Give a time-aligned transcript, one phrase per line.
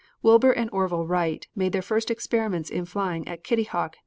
[0.23, 3.99] Wilbur and Orville Wright made their first experiments in flying at Kittyhawk, N.